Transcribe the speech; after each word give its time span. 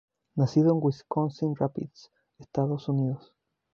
Nacido 0.35 0.71
en 0.71 0.79
Wisconsin 0.81 1.55
Rapids, 1.55 2.11
Estados 2.39 2.89
Unidos. 2.89 3.35